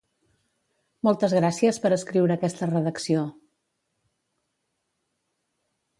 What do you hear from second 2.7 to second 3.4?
redacció.